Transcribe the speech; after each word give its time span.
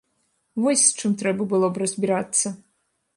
Вось 0.63 0.85
з 0.85 0.95
чым 1.03 1.11
трэба 1.21 1.47
было 1.51 1.69
б 1.75 1.83
разбірацца. 1.83 2.47